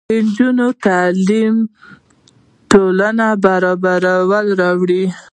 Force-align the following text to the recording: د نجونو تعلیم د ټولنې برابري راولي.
د 0.09 0.11
نجونو 0.25 0.67
تعلیم 0.85 1.55
د 1.65 1.69
ټولنې 2.71 3.29
برابري 3.45 4.13
راولي. 4.61 5.05